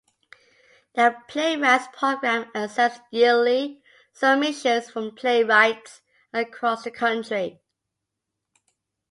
[0.95, 6.01] The "Playwrights" program accepts yearly submissions from playwrights
[6.33, 7.61] across the country.